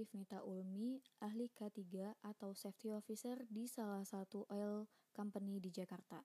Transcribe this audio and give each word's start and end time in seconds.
Wifnita 0.00 0.40
Ulmi, 0.40 0.96
ahli 1.20 1.52
K3 1.52 2.16
atau 2.24 2.56
Safety 2.56 2.88
Officer 2.88 3.44
di 3.52 3.68
salah 3.68 4.00
satu 4.00 4.48
oil 4.48 4.88
company 5.12 5.60
di 5.60 5.68
Jakarta. 5.68 6.24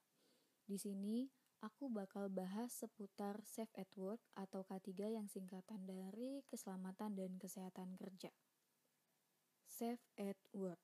Di 0.64 0.80
sini, 0.80 1.28
aku 1.60 1.92
bakal 1.92 2.32
bahas 2.32 2.72
seputar 2.72 3.44
Safe 3.44 3.76
at 3.76 3.92
Work 4.00 4.24
atau 4.40 4.64
K3 4.64 5.20
yang 5.20 5.28
singkatan 5.28 5.84
dari 5.84 6.40
Keselamatan 6.48 7.20
dan 7.20 7.36
Kesehatan 7.36 8.00
Kerja. 8.00 8.32
Safe 9.68 10.08
at 10.16 10.40
Work 10.56 10.80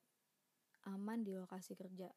Aman 0.90 1.22
di 1.22 1.32
lokasi 1.32 1.78
kerja. 1.78 2.10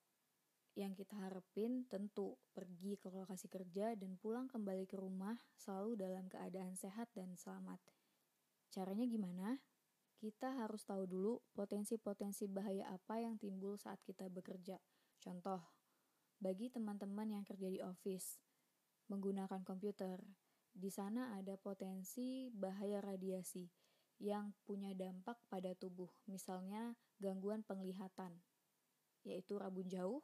Yang 0.73 1.05
kita 1.05 1.15
harapin 1.21 1.85
tentu 1.85 2.35
pergi 2.51 2.97
ke 2.97 3.13
lokasi 3.13 3.45
kerja 3.47 3.93
dan 3.93 4.17
pulang 4.17 4.49
kembali 4.49 4.89
ke 4.89 4.97
rumah 4.97 5.37
selalu 5.55 5.95
dalam 5.95 6.25
keadaan 6.27 6.73
sehat 6.73 7.07
dan 7.13 7.37
selamat. 7.37 7.77
Caranya 8.73 9.05
gimana? 9.05 9.61
Kita 10.17 10.63
harus 10.63 10.83
tahu 10.87 11.03
dulu 11.05 11.33
potensi-potensi 11.53 12.47
bahaya 12.47 12.87
apa 12.91 13.19
yang 13.19 13.35
timbul 13.35 13.75
saat 13.75 13.99
kita 14.01 14.31
bekerja. 14.31 14.79
Contoh, 15.19 15.61
bagi 16.39 16.71
teman-teman 16.71 17.39
yang 17.39 17.43
kerja 17.43 17.67
di 17.71 17.79
office, 17.79 18.39
menggunakan 19.07 19.61
komputer, 19.63 20.19
di 20.75 20.91
sana 20.91 21.39
ada 21.39 21.55
potensi 21.55 22.51
bahaya 22.51 22.99
radiasi 22.99 23.63
yang 24.19 24.55
punya 24.63 24.95
dampak 24.95 25.39
pada 25.47 25.75
tubuh, 25.75 26.11
misalnya 26.27 26.95
gangguan 27.19 27.63
penglihatan, 27.63 28.39
yaitu 29.23 29.59
rabun 29.59 29.87
jauh, 29.87 30.23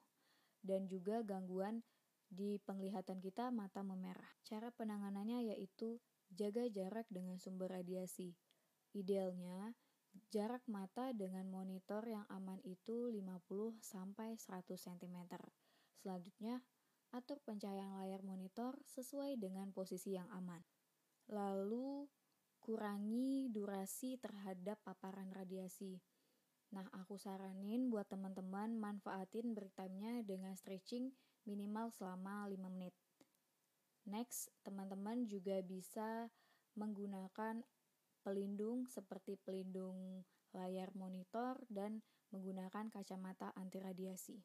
dan 0.64 0.88
juga 0.88 1.23
gangguan 1.23 1.84
di 2.31 2.59
penglihatan 2.64 3.20
kita 3.20 3.52
mata 3.52 3.84
memerah. 3.84 4.31
Cara 4.48 4.72
penanganannya 4.72 5.52
yaitu 5.52 6.00
jaga 6.31 6.67
jarak 6.72 7.03
dengan 7.11 7.36
sumber 7.36 7.76
radiasi. 7.76 8.31
Idealnya, 8.92 9.72
jarak 10.31 10.64
mata 10.67 11.16
dengan 11.16 11.47
monitor 11.47 12.03
yang 12.03 12.28
aman 12.28 12.59
itu 12.67 13.08
50 13.08 13.80
sampai 13.80 14.36
100 14.36 14.75
cm. 14.75 15.17
Selanjutnya, 15.95 16.59
atur 17.11 17.39
pencahayaan 17.44 18.00
layar 18.03 18.23
monitor 18.23 18.75
sesuai 18.88 19.39
dengan 19.39 19.72
posisi 19.72 20.16
yang 20.16 20.28
aman. 20.31 20.64
Lalu, 21.31 22.08
kurangi 22.59 23.48
durasi 23.52 24.20
terhadap 24.20 24.80
paparan 24.83 25.31
radiasi. 25.31 26.00
Nah, 26.72 26.88
aku 26.95 27.20
saranin 27.20 27.92
buat 27.92 28.08
teman-teman 28.08 28.80
manfaatin 28.80 29.52
break 29.52 29.76
dengan 30.23 30.55
stretching 30.55 31.11
minimal 31.44 31.92
selama 31.92 32.48
5 32.48 32.55
menit. 32.72 32.95
Next, 34.08 34.50
teman-teman 34.64 35.28
juga 35.28 35.59
bisa 35.61 36.31
menggunakan 36.80 37.59
pelindung 38.22 38.88
seperti 38.88 39.38
pelindung 39.41 40.23
layar 40.55 40.91
monitor 40.95 41.59
dan 41.67 42.02
menggunakan 42.31 42.88
kacamata 42.88 43.52
anti 43.58 43.80
radiasi. 43.83 44.38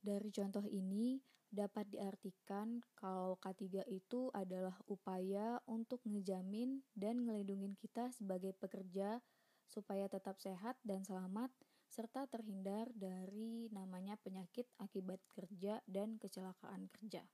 Dari 0.00 0.30
contoh 0.30 0.64
ini 0.68 1.18
dapat 1.46 1.88
diartikan 1.90 2.82
kalau 2.98 3.38
K3 3.38 3.86
itu 3.88 4.28
adalah 4.34 4.74
upaya 4.90 5.62
untuk 5.70 6.02
ngejamin 6.04 6.82
dan 6.92 7.22
ngelindungin 7.22 7.78
kita 7.78 8.10
sebagai 8.12 8.52
pekerja 8.54 9.22
supaya 9.66 10.06
tetap 10.06 10.38
sehat 10.38 10.78
dan 10.86 11.02
selamat 11.02 11.50
serta 11.90 12.26
terhindar 12.26 12.90
dari 12.92 13.70
namanya 13.70 14.18
penyakit 14.20 14.66
akibat 14.78 15.22
kerja 15.32 15.80
dan 15.86 16.18
kecelakaan 16.18 16.90
kerja. 16.92 17.24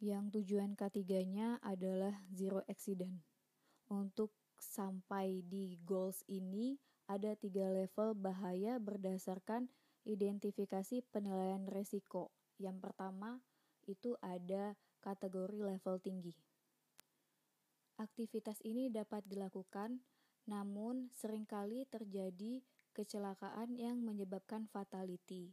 Yang 0.00 0.40
tujuan 0.40 0.74
K3-nya 0.74 1.60
adalah 1.60 2.24
zero 2.32 2.64
accident. 2.64 3.29
Untuk 3.90 4.30
sampai 4.54 5.42
di 5.42 5.74
goals 5.82 6.22
ini 6.30 6.78
ada 7.10 7.34
tiga 7.34 7.66
level 7.74 8.14
bahaya 8.14 8.78
berdasarkan 8.78 9.66
identifikasi 10.06 11.02
penilaian 11.10 11.66
resiko. 11.66 12.30
Yang 12.62 12.86
pertama 12.86 13.42
itu 13.90 14.14
ada 14.22 14.78
kategori 15.02 15.58
level 15.58 15.98
tinggi. 15.98 16.38
Aktivitas 17.98 18.62
ini 18.62 18.94
dapat 18.94 19.26
dilakukan, 19.26 19.98
namun 20.46 21.10
sering 21.10 21.42
kali 21.42 21.82
terjadi 21.90 22.62
kecelakaan 22.94 23.74
yang 23.74 23.98
menyebabkan 24.06 24.70
fatality. 24.70 25.50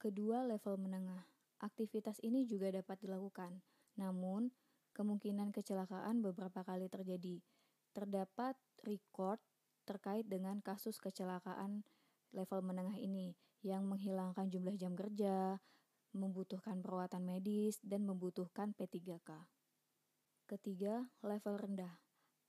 Kedua, 0.00 0.40
level 0.40 0.80
menengah. 0.80 1.28
Aktivitas 1.60 2.16
ini 2.24 2.48
juga 2.48 2.72
dapat 2.72 2.96
dilakukan, 3.04 3.60
namun 4.00 4.50
kemungkinan 4.96 5.52
kecelakaan 5.52 6.24
beberapa 6.24 6.64
kali 6.64 6.88
terjadi 6.88 7.44
terdapat 7.94 8.58
record 8.82 9.38
terkait 9.86 10.26
dengan 10.26 10.58
kasus 10.60 10.98
kecelakaan 10.98 11.86
level 12.34 12.60
menengah 12.66 12.98
ini 12.98 13.38
yang 13.64 13.86
menghilangkan 13.88 14.50
jumlah 14.50 14.76
jam 14.76 14.92
kerja, 14.92 15.62
membutuhkan 16.12 16.84
perawatan 16.84 17.24
medis, 17.24 17.80
dan 17.80 18.04
membutuhkan 18.04 18.76
P3K. 18.76 19.30
Ketiga, 20.44 21.08
level 21.24 21.56
rendah. 21.56 21.94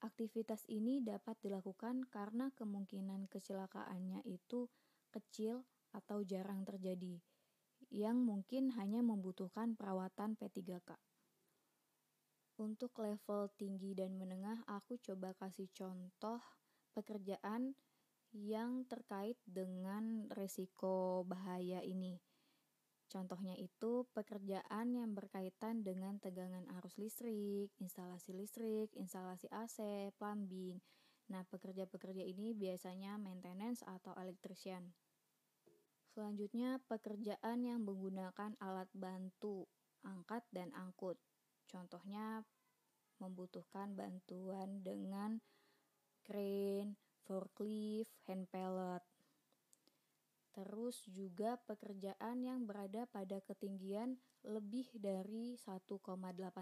Aktivitas 0.04 0.68
ini 0.68 1.00
dapat 1.00 1.40
dilakukan 1.40 2.04
karena 2.12 2.52
kemungkinan 2.52 3.32
kecelakaannya 3.32 4.28
itu 4.28 4.68
kecil 5.10 5.64
atau 5.96 6.20
jarang 6.28 6.68
terjadi, 6.68 7.24
yang 7.88 8.20
mungkin 8.20 8.76
hanya 8.76 9.00
membutuhkan 9.00 9.80
perawatan 9.80 10.36
P3K. 10.36 11.00
Untuk 12.56 12.96
level 13.04 13.52
tinggi 13.60 13.92
dan 13.92 14.16
menengah, 14.16 14.64
aku 14.72 14.96
coba 15.04 15.36
kasih 15.36 15.68
contoh 15.76 16.40
pekerjaan 16.96 17.76
yang 18.32 18.88
terkait 18.88 19.36
dengan 19.44 20.32
resiko 20.32 21.28
bahaya 21.28 21.84
ini. 21.84 22.16
Contohnya 23.12 23.60
itu 23.60 24.08
pekerjaan 24.16 24.96
yang 24.96 25.12
berkaitan 25.12 25.84
dengan 25.84 26.16
tegangan 26.20 26.64
arus 26.80 26.96
listrik, 26.96 27.76
instalasi 27.80 28.32
listrik, 28.32 28.92
instalasi 28.96 29.52
AC, 29.52 30.12
plumbing. 30.16 30.80
Nah, 31.32 31.44
pekerja-pekerja 31.48 32.24
ini 32.24 32.56
biasanya 32.56 33.20
maintenance 33.20 33.84
atau 33.84 34.16
electrician. 34.16 34.96
Selanjutnya, 36.16 36.80
pekerjaan 36.88 37.68
yang 37.68 37.84
menggunakan 37.84 38.56
alat 38.64 38.88
bantu, 38.96 39.68
angkat 40.08 40.48
dan 40.56 40.72
angkut. 40.72 41.20
Contohnya 41.70 42.46
membutuhkan 43.20 43.96
bantuan 43.96 44.84
dengan 44.84 45.40
crane, 46.26 46.98
forklift, 47.26 48.12
hand 48.28 48.50
pallet. 48.52 49.04
Terus 50.56 51.04
juga 51.12 51.60
pekerjaan 51.68 52.40
yang 52.40 52.64
berada 52.64 53.04
pada 53.12 53.44
ketinggian 53.44 54.16
lebih 54.48 54.88
dari 54.96 55.60
1,8 55.60 56.00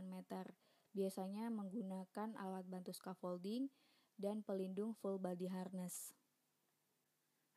meter. 0.09 0.45
Biasanya 0.93 1.49
menggunakan 1.53 2.37
alat 2.37 2.65
bantu 2.65 2.93
scaffolding 2.93 3.69
dan 4.17 4.41
pelindung 4.41 4.93
full 4.97 5.17
body 5.21 5.49
harness. 5.49 6.13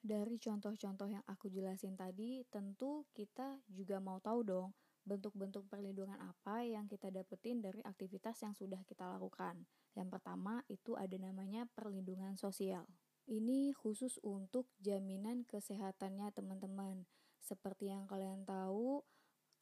Dari 0.01 0.39
contoh-contoh 0.39 1.09
yang 1.09 1.25
aku 1.27 1.51
jelasin 1.51 1.99
tadi, 1.99 2.45
tentu 2.47 3.09
kita 3.17 3.61
juga 3.67 3.99
mau 3.99 4.21
tahu 4.23 4.41
dong 4.45 4.71
bentuk-bentuk 5.07 5.71
perlindungan 5.71 6.19
apa 6.19 6.67
yang 6.67 6.91
kita 6.91 7.15
dapetin 7.15 7.63
dari 7.63 7.79
aktivitas 7.87 8.43
yang 8.43 8.53
sudah 8.53 8.83
kita 8.83 9.07
lakukan. 9.07 9.65
Yang 9.95 10.19
pertama 10.19 10.67
itu 10.67 10.99
ada 10.99 11.15
namanya 11.17 11.71
perlindungan 11.73 12.35
sosial. 12.35 12.85
Ini 13.31 13.75
khusus 13.75 14.19
untuk 14.27 14.67
jaminan 14.83 15.47
kesehatannya 15.47 16.35
teman-teman. 16.35 17.07
Seperti 17.39 17.95
yang 17.95 18.11
kalian 18.11 18.43
tahu, 18.43 19.07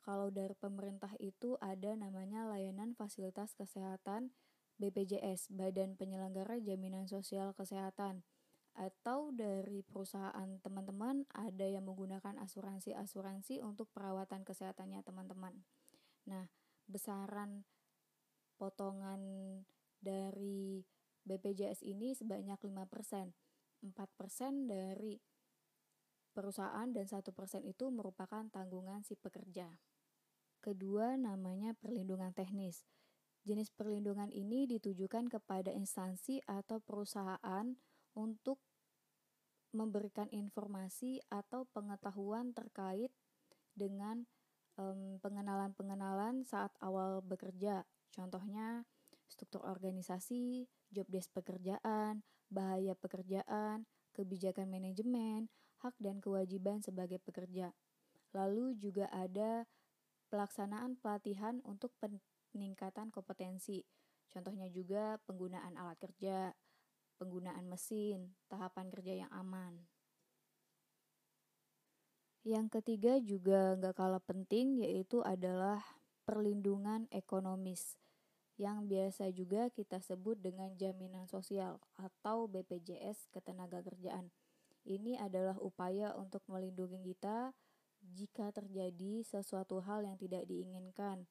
kalau 0.04 0.28
dari 0.32 0.52
pemerintah 0.56 1.12
itu 1.20 1.56
ada 1.60 1.96
namanya 1.96 2.48
layanan 2.48 2.96
fasilitas 2.96 3.56
kesehatan 3.56 4.32
BPJS, 4.76 5.54
Badan 5.54 5.94
Penyelenggara 5.94 6.58
Jaminan 6.60 7.06
Sosial 7.06 7.54
Kesehatan 7.54 8.26
atau 8.74 9.30
dari 9.30 9.86
perusahaan 9.86 10.58
teman-teman 10.58 11.22
ada 11.30 11.66
yang 11.66 11.86
menggunakan 11.86 12.42
asuransi-asuransi 12.42 13.62
untuk 13.62 13.90
perawatan 13.94 14.42
kesehatannya 14.42 15.00
teman-teman. 15.06 15.54
Nah, 16.26 16.50
besaran 16.90 17.62
potongan 18.58 19.22
dari 20.02 20.82
BPJS 21.24 21.86
ini 21.86 22.18
sebanyak 22.18 22.58
5%. 22.58 23.32
4% 23.84 23.92
dari 24.66 25.20
perusahaan 26.34 26.88
dan 26.90 27.06
1% 27.06 27.22
itu 27.62 27.84
merupakan 27.94 28.42
tanggungan 28.50 29.06
si 29.06 29.14
pekerja. 29.14 29.70
Kedua 30.58 31.14
namanya 31.14 31.76
perlindungan 31.78 32.34
teknis. 32.34 32.82
Jenis 33.44 33.68
perlindungan 33.70 34.32
ini 34.32 34.64
ditujukan 34.64 35.28
kepada 35.28 35.68
instansi 35.68 36.40
atau 36.48 36.80
perusahaan 36.80 37.76
untuk 38.14 38.62
memberikan 39.74 40.30
informasi 40.30 41.18
atau 41.28 41.66
pengetahuan 41.74 42.54
terkait 42.54 43.10
dengan 43.74 44.22
pengenalan-pengenalan 45.22 46.46
saat 46.46 46.74
awal 46.82 47.22
bekerja. 47.22 47.86
Contohnya 48.14 48.86
struktur 49.26 49.66
organisasi, 49.66 50.66
job 50.90 51.06
desk 51.10 51.30
pekerjaan, 51.34 52.22
bahaya 52.50 52.94
pekerjaan, 52.94 53.86
kebijakan 54.14 54.70
manajemen, 54.70 55.50
hak 55.82 55.94
dan 55.98 56.22
kewajiban 56.22 56.82
sebagai 56.82 57.18
pekerja. 57.18 57.74
Lalu 58.34 58.78
juga 58.78 59.10
ada 59.10 59.66
pelaksanaan 60.30 60.98
pelatihan 60.98 61.62
untuk 61.66 61.94
peningkatan 62.02 63.10
kompetensi. 63.10 63.82
Contohnya 64.30 64.66
juga 64.70 65.18
penggunaan 65.26 65.78
alat 65.78 65.98
kerja, 66.02 66.50
penggunaan 67.16 67.66
mesin, 67.66 68.34
tahapan 68.46 68.90
kerja 68.90 69.26
yang 69.26 69.32
aman. 69.32 69.84
Yang 72.44 72.80
ketiga 72.80 73.16
juga 73.24 73.72
nggak 73.80 73.96
kalah 73.96 74.20
penting 74.20 74.84
yaitu 74.84 75.24
adalah 75.24 75.80
perlindungan 76.28 77.08
ekonomis 77.08 77.96
yang 78.54 78.86
biasa 78.86 79.34
juga 79.34 79.66
kita 79.72 79.98
sebut 79.98 80.38
dengan 80.38 80.70
jaminan 80.78 81.26
sosial 81.26 81.82
atau 81.98 82.46
BPJS 82.46 83.32
ketenagakerjaan. 83.34 84.30
Ini 84.84 85.18
adalah 85.18 85.58
upaya 85.58 86.14
untuk 86.14 86.44
melindungi 86.46 87.02
kita 87.02 87.50
jika 88.04 88.52
terjadi 88.52 89.24
sesuatu 89.24 89.80
hal 89.80 90.04
yang 90.04 90.14
tidak 90.20 90.44
diinginkan. 90.46 91.24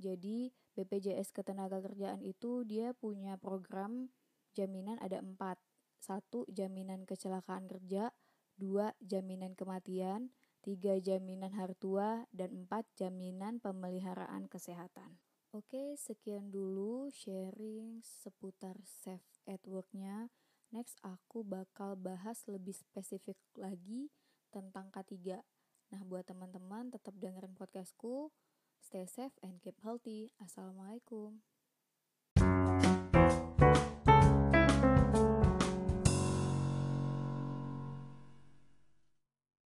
Jadi 0.00 0.52
BPJS 0.76 1.32
Ketenagakerjaan 1.32 2.24
itu 2.24 2.64
dia 2.64 2.96
punya 2.96 3.36
program 3.36 4.08
jaminan 4.56 4.98
ada 5.02 5.20
empat. 5.20 5.60
Satu, 6.00 6.48
jaminan 6.48 7.04
kecelakaan 7.04 7.68
kerja. 7.68 8.10
Dua, 8.56 8.92
jaminan 9.00 9.52
kematian. 9.56 10.32
Tiga, 10.60 10.96
jaminan 11.00 11.52
hari 11.52 11.76
tua. 11.76 12.24
Dan 12.32 12.64
empat, 12.64 12.88
jaminan 12.96 13.60
pemeliharaan 13.60 14.48
kesehatan. 14.48 15.20
Oke, 15.50 15.98
sekian 15.98 16.54
dulu 16.54 17.10
sharing 17.10 17.98
seputar 18.06 18.78
safe 18.86 19.42
at 19.50 19.58
work-nya. 19.66 20.30
Next, 20.70 21.02
aku 21.02 21.42
bakal 21.42 21.98
bahas 21.98 22.46
lebih 22.46 22.78
spesifik 22.78 23.34
lagi 23.58 24.14
tentang 24.54 24.94
K3. 24.94 25.42
Nah, 25.90 26.02
buat 26.06 26.22
teman-teman 26.22 26.94
tetap 26.94 27.18
dengerin 27.18 27.58
podcastku. 27.58 28.30
Stay 28.78 29.10
safe 29.10 29.34
and 29.42 29.58
keep 29.58 29.74
healthy. 29.82 30.30
Assalamualaikum. 30.38 31.42